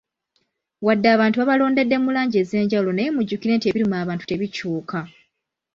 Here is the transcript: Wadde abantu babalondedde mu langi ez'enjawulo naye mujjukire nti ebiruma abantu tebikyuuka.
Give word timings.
Wadde 0.85 1.07
abantu 1.15 1.35
babalondedde 1.37 1.95
mu 2.03 2.09
langi 2.15 2.37
ez'enjawulo 2.43 2.91
naye 2.93 3.09
mujjukire 3.15 3.53
nti 3.55 3.65
ebiruma 3.67 3.95
abantu 4.03 4.23
tebikyuuka. 4.25 4.99